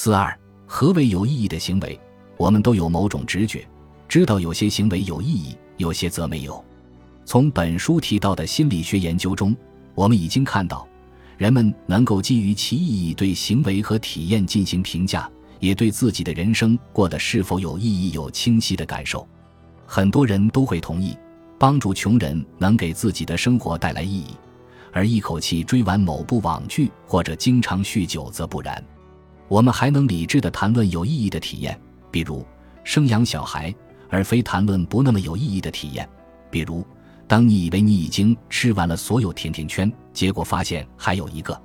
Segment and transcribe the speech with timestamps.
[0.00, 0.32] 四二，
[0.64, 1.98] 何为有意义的行为？
[2.36, 3.66] 我们都有某种直觉，
[4.06, 6.64] 知道有些行为有意义，有些则没有。
[7.24, 9.56] 从本书提到的心理学研究中，
[9.96, 10.86] 我们已经看到，
[11.36, 19.26] 人们能够基于其意义对行为和体验进行评价，也对自己的人生过得是否有意义有清晰的感受。
[19.84, 21.18] 很多人都会同意，
[21.58, 24.28] 帮助穷人能给自己的生活带来意义，
[24.92, 28.80] 而一口气追完某部网剧或者经常酗酒则不然。
[29.48, 31.78] 我们还能理智地谈论有意义的体验，
[32.10, 32.46] 比如
[32.84, 33.74] 生养小孩，
[34.08, 36.08] 而非谈论不那么有意义的体验，
[36.50, 36.86] 比如。
[37.26, 41.62] 当你以为你已经吃完了所有甜甜圈，结果发现还有一个。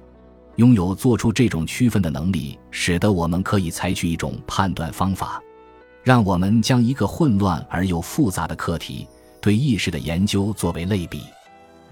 [0.57, 5.41] 拥有做出这种区分的能力，使得我们可以采取一种判断方法，
[6.03, 9.07] 让我们将一个混乱而又复杂的课题——
[9.39, 11.21] 对意识的研究作为类比。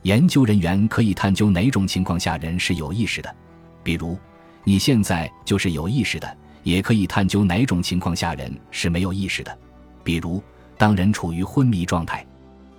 [0.02, 3.34] 研究人员可以探究哪种情况下人是有意识的，
[3.84, 4.20] 比如
[4.64, 6.28] 你现在就是有意识的；
[6.64, 9.58] 也可以探究哪种情况下人是没有意识的，
[10.04, 10.42] 比如
[10.78, 12.26] 当人处于昏迷状态。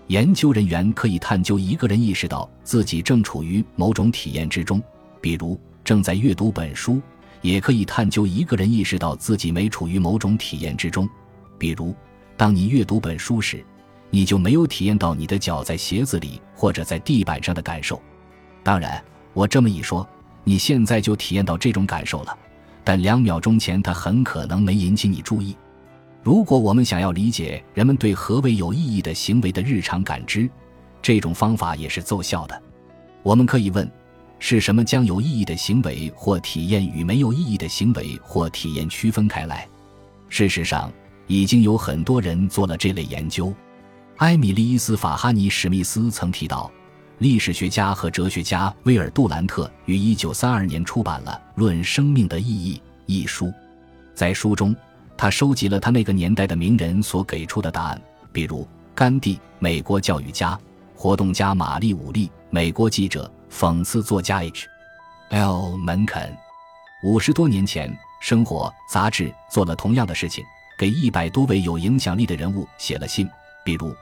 [0.08, 4.82] 研究人员可以探究一个人意识到自己正处于某种体验之中，
[5.20, 7.00] 比如正在阅读本书；
[7.40, 11.08] 也可以探究一个人意识到自己没处于某种体验之中，
[11.56, 11.94] 比如
[12.36, 13.64] 当你阅读本书时，
[14.10, 18.00] 你就没有体验到你的脚在鞋子里或者在地板上的感受。
[18.62, 19.02] 当然，
[19.32, 20.06] 我这么一说，
[20.44, 22.36] 你现在就体验到这种感受了，
[22.82, 25.56] 但两秒钟前它很可能没引起你注意。
[26.22, 30.48] 如果我们想要理解人们对何为有意义的行为的日常感知，
[31.00, 32.62] 这种方法也是奏效的。
[33.22, 33.90] 我们可以问：
[34.38, 39.68] 是什么将有意义的行为或体验与没有意义的行为或体验区分开来？
[40.28, 40.92] 事实上，
[41.26, 43.52] 已经有很多人做了这类研究。
[44.18, 46.70] 埃米莉斯·法哈尼·史密斯曾提到，
[47.22, 52.74] 历史学家和哲学家威尔·杜兰特于1932年出版了《论生命的意义》
[53.06, 53.52] 一书，
[54.12, 54.74] 在书中。
[55.16, 60.58] 他收集了他那个年代的名人所给出的答案，比如甘地、美国教育家、
[60.96, 65.76] 活动家玛丽·武利、美国记者、讽刺作家 H.L.
[65.76, 66.36] 门肯。
[67.04, 67.88] 五十多年前，
[68.20, 70.44] 《生活》杂志做了同样的事情，
[70.76, 73.28] 给一百多位有影响力的人物写了信，
[73.64, 73.94] 比如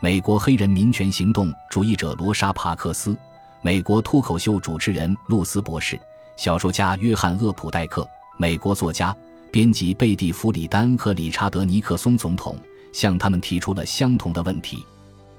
[0.00, 3.16] 美国黑人民权行动主义者罗莎·帕克斯、
[3.62, 5.98] 美国脱口秀主持人露丝博士、
[6.36, 9.14] 小说家约翰·厄普代克、美国作家。
[9.50, 12.54] 编辑贝蒂·弗里丹和理查德·尼克松总统
[12.92, 14.84] 向他们提出了相同的问题。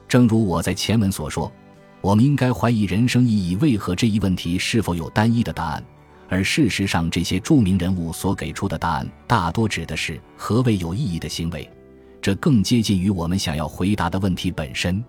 [0.09, 1.49] 正如我在前文所说，
[2.01, 5.81] 我们应该怀疑人生意义为何这一问题是否有单一的答案，
[6.27, 11.69] 而事实上，这些著名人物所给出的答案大多指的是何为有意义的行为，
[12.21, 15.03] 这更接近于我们想要回答的问题本身。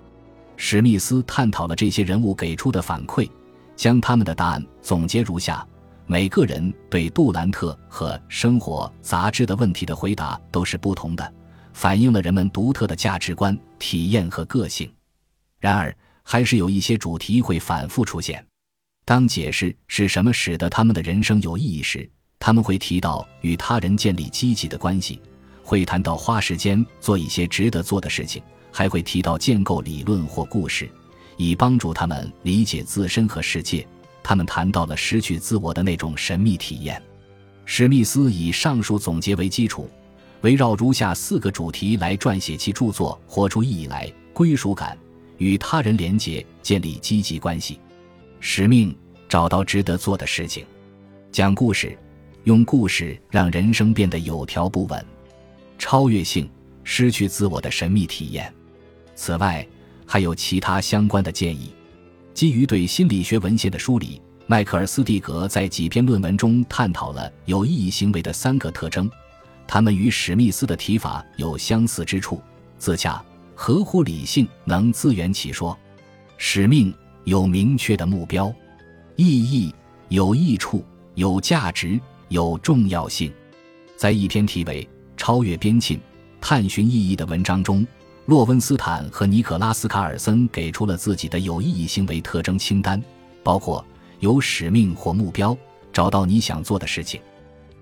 [0.57, 3.29] 史密斯探讨了这些人物给出的反馈，
[3.77, 5.67] 将他们的答案总结如下。
[6.07, 11.33] 每个人对杜兰特和《生活》杂志的问题的回答都是不同的，
[11.73, 14.93] 反映了人们独特的价值观、体验和个性。
[15.61, 18.45] 然而，还是有一些主题会反复出现。
[19.05, 25.23] 当解释是什么使得他们的人生有意义时，他们会提到与他人建立积极的关系，
[25.71, 28.43] 会谈到花时间做一些值得做的事情，
[28.73, 30.91] 还会提到建构理论或故事，
[31.37, 33.87] 以帮助他们理解自身和世界。
[34.21, 37.01] 他们谈到了失去自我的那种神秘体验。
[37.67, 39.89] 史密斯以上述总结为基础，
[40.41, 44.99] 围绕如下四个主题来撰写其著作：活出意义来、归属感、
[45.39, 47.79] 与他人连结、建立积极关系、
[48.41, 48.93] 使命、
[49.29, 50.67] 找到值得做的事情、
[51.31, 51.97] 讲故事、
[52.43, 55.07] 用故事让人生变得有条不紊、
[55.81, 56.47] 超越性、
[56.85, 58.53] 失去自我的神秘体验。
[59.15, 59.67] 此外，
[60.07, 61.73] 还有其他相关的建议。
[62.35, 69.11] 基于对心理学文献的梳理，迈克尔斯蒂格在几篇论文中探讨了有意义行为的三个特征，
[69.67, 72.43] 它们与史密斯的提法有相似之处：
[72.77, 73.25] 自洽、
[73.55, 75.75] 合乎理性、能自圆其说；
[76.37, 78.53] 使命有明确的目标；
[79.17, 79.75] 意义
[80.09, 81.99] 有益处、有价值、
[82.29, 83.33] 有重要性。
[83.97, 84.83] 在一篇题为
[85.21, 86.01] 《超越边沁：
[86.41, 87.87] 探寻意义》的文章中。
[88.25, 92.99] 洛温斯坦和尼可拉斯·卡尔森给出了自己的有意义行为特征清单，
[93.43, 93.85] 包括
[94.21, 95.55] 有使命或目标，
[95.93, 97.21] 找到你想做的事情，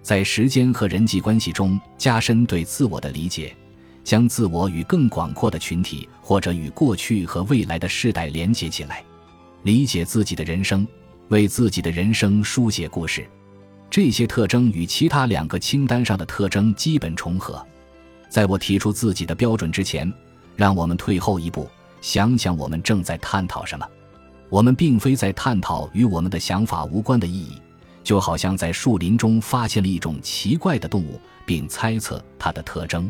[0.03, 3.55] 在时间和人际关系中加深对自我的理解，
[4.03, 9.05] 将自我与更广阔的群体或者与过去和未来的世代连接起来，
[9.63, 10.85] 理解自己的人生，
[11.29, 13.25] 为自己的人生书写故事。
[13.91, 17.65] 这些特征与其他两个清单上的特征基本重合。
[18.29, 20.13] 在我提出自己的标准之前。
[20.59, 21.71] 让我们退后一步，
[22.01, 23.89] 想想我们正在探讨什么。
[24.49, 27.63] 我们并非在探讨与我们的想法无关的意义，
[28.03, 33.09] 就好像在树林中发现了一种奇怪的动物，并猜测它的特征。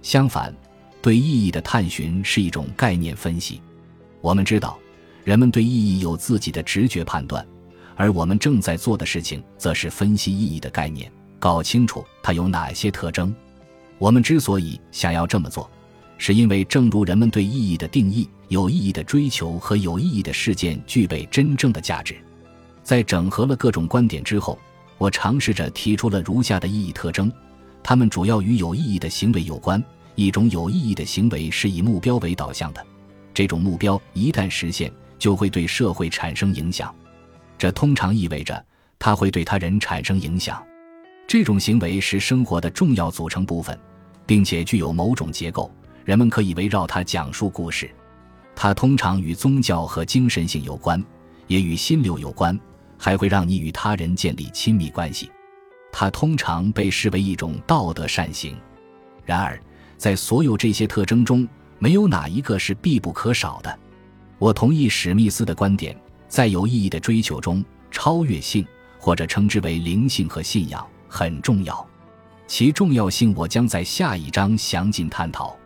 [0.00, 0.54] 相反，
[1.02, 3.60] 对意义的探寻是一种概念分析。
[4.20, 4.78] 我们知道，
[5.24, 7.44] 人们对意义有自己的直觉判断，
[7.96, 13.34] 而我们正在做的事情，则是分析意义的概念，搞清楚它有哪些特征。
[13.98, 15.68] 我们之所以想要这么做，
[16.18, 22.14] 是因为正如人们对意义的定义，有意义的追求和有意义的事件具备真正的价值。
[22.82, 24.58] 在整合了各种观点之后，
[24.98, 27.32] 我尝试着提出了如下的意义特征：
[27.82, 29.82] 它们主要与有意义的行为有关。
[30.14, 32.86] 一种有意义的行为是以目标为导向的。
[33.34, 36.94] 这种目标一旦实现，就会对社会产生影响。
[37.58, 38.64] 这通常意味着
[38.98, 40.62] 它会对他人产生影响。
[41.26, 43.78] 这种行为是生活的重要组成部分，
[44.24, 45.70] 并且具有某种结构，
[46.04, 47.90] 人们可以围绕它讲述故事。
[48.54, 51.02] 它通常与宗教和精神性有关，
[51.46, 52.58] 也与心流有关，
[52.96, 55.30] 还会让你与他人建立亲密关系。
[55.92, 58.56] 它通常被视为一种道德善行。
[59.24, 59.60] 然而，
[59.96, 61.46] 在所有这些特征中，
[61.78, 63.78] 没有哪一个是必不可少的。
[64.38, 65.96] 我同意史密斯的观点，
[66.36, 68.62] 在有意义的追求中，超越性
[68.98, 71.88] 或者称之为灵性和信仰很重要。
[72.46, 75.56] 其重要性我将在下一章详尽探讨。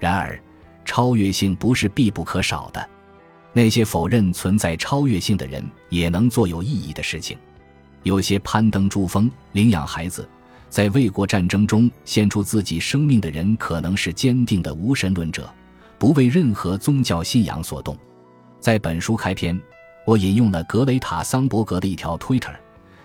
[0.00, 0.42] 然而，
[0.86, 2.88] 超越性不是必不可少的。
[3.52, 7.36] 那些否认存在超越性的人也能做有意义的事情。
[8.02, 10.26] 有些攀登珠峰、领养孩子。
[10.70, 15.52] 在卫国战争中献出自己生命的人，可能是坚定的无神论者，
[15.98, 17.94] 不为任何宗教信仰所动。
[18.58, 19.60] 在本书开篇，
[20.06, 22.54] 我引用了格雷塔·桑伯格的一条 Twitter：“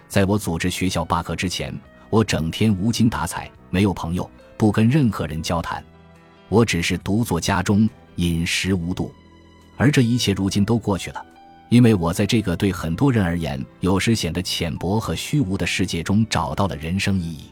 [0.07, 1.75] 在我组织学校罢课之前，
[2.11, 5.83] 我整天无精打采，没有朋友，不跟任何人交谈，
[6.47, 9.11] 我只是独坐家中，饮食无度。
[9.77, 11.25] 而这一切如今都过去了。”
[11.69, 17.45] 因为我在这个对很多人而言有时显得浅薄和虚无的世界中找到了人生意义。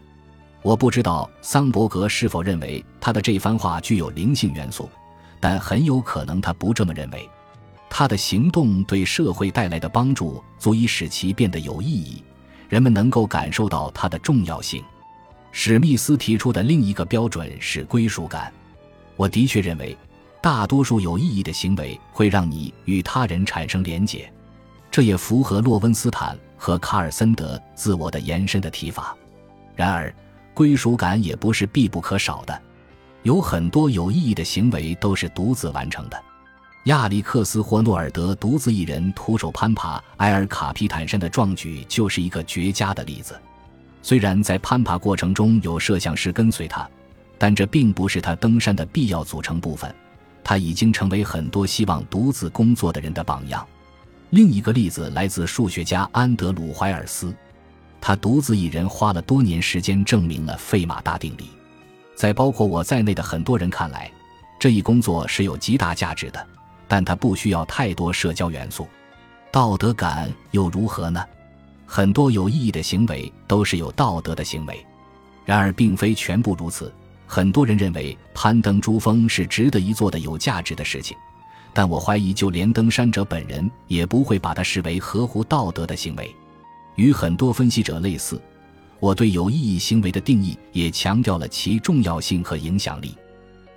[0.61, 4.89] 我不知道桑伯格是否认为他的这番话具有灵性元素，
[5.39, 7.27] 但很有可能他不这么认为。
[7.89, 12.23] 他的行动对社会带来的帮助足以使其变得有意义，
[12.69, 14.83] 人们能够感受到它的重要性。
[15.51, 18.53] 史密斯提出的另一个标准是归属感。
[19.15, 19.97] 我的确认为。
[20.41, 24.31] 大多数有意义的行为会让你与他人产生连结，
[24.89, 29.13] 这也符合洛温斯坦和卡尔森德自我的延伸的提法。
[29.75, 30.15] 然而，
[30.53, 32.61] 归属感也不是必不可少的。
[33.23, 36.23] 有很多有意义的行为都是独自完成的。
[36.85, 43.39] 亚历克斯·霍诺尔德独自一人徒手攀爬埃尔卡皮坦山的壮举就是一个绝佳的例子。
[44.01, 46.89] 虽然在攀爬过程中有摄像师跟随他，
[47.37, 49.93] 但这并不是他登山的必要组成部分。
[50.41, 53.67] 他已经成为很多希望独自工作的人的榜样。
[54.29, 57.35] 另一个例子来自数学家安德鲁·怀尔斯，
[57.99, 61.49] 他独自一人花了多年时间证明了费马大定理。
[62.15, 64.09] 在包括我在内的很多人看来，
[64.57, 66.47] 这一工作是有极大价值的，
[66.89, 68.85] 但它不需要太多社交元素。
[69.51, 71.23] 道德感又如何呢？
[71.85, 74.85] 很多有意义的行为都是有道德的行为，
[75.45, 76.93] 然而并非全部如此。
[77.25, 81.15] 很多人认为攀登珠峰是值得一做的有价值的事情，
[81.73, 86.35] 但我怀疑，就连登山者本人也不会把它视为合乎道德的行为。
[86.95, 88.41] 与很多分析者类似，
[88.99, 93.15] 我对有意义行为的定义也强调了其重要性和影响力。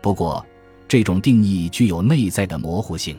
[0.00, 0.44] 不过，
[0.92, 3.18] 这种定义具有内在的模糊性。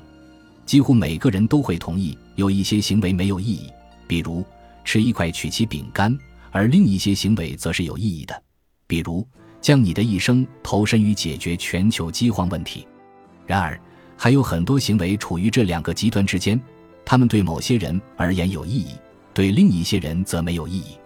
[0.63, 3.67] 几乎每个人都会同意有一些行为没有意义，
[4.05, 4.45] 比如
[4.85, 6.15] 吃一块曲奇饼干，
[6.51, 8.43] 而另一些行为则是有意义的，
[8.85, 9.27] 比如。
[9.59, 12.85] 将你的一生投身于解决全球饥荒问题，
[13.47, 13.79] 然而
[14.15, 16.61] 还有很多行为处于这两个极端之间，
[17.03, 18.89] 他们对某些人而言有意义，
[19.33, 20.97] 对另一些人则没有意义。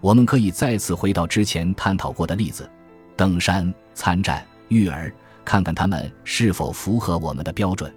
[0.00, 2.70] 我们可以再次回到之前探讨过的例子：
[3.16, 5.12] 登山、参战、育儿，
[5.44, 7.92] 看看他们是否符合我们的标准。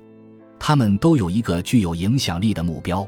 [0.60, 3.08] 他们都有一个具有影响力的目标，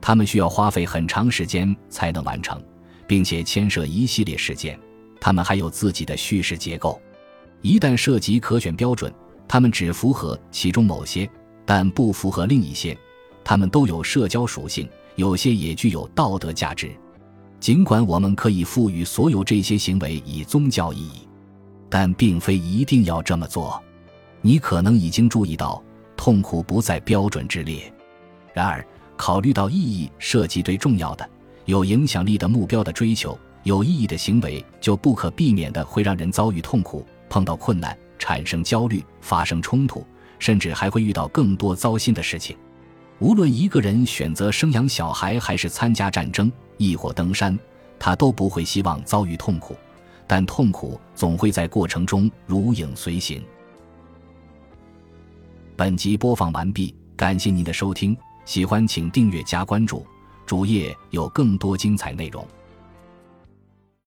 [0.00, 2.62] 他们需要花费很长时间才能完成，
[3.06, 4.78] 并且牵涉一系列事件。
[5.20, 7.00] 他们还有自己的叙事结构，
[7.60, 9.12] 一旦涉及可选标准，
[9.46, 11.28] 他们只符合其中某些，
[11.66, 12.96] 但不符合另一些。
[13.44, 16.90] 他们都有社交属性，有些也具有道德价值。
[17.60, 21.27] 尽管我们可以赋予所有这些行为以宗教意义，
[21.88, 23.82] 但并非一定要这么做。
[24.40, 25.82] 你可能已经注意到，
[26.16, 27.92] 痛苦不在标准之列。
[28.52, 28.84] 然而，
[29.16, 31.28] 考虑到意义涉及对重要的、
[31.64, 33.38] 有影响力的目标的追求。
[33.64, 40.06] 有意义的行为就不可避免的会让人遭遇痛苦、碰到困难、产生焦虑、发生冲突，
[40.38, 42.56] 甚至还会遇到更多糟心的事情。
[43.18, 47.58] 无论一个人选择生养小孩，还是参加战争，亦或登山，
[47.98, 49.76] 他都不会希望遭遇痛苦，
[50.28, 53.42] 但痛苦总会在过程中如影随形。
[55.74, 60.06] 本集播放完毕，感谢您的收听，喜欢请订阅加关注，
[60.44, 62.46] 主页有更多精彩内容。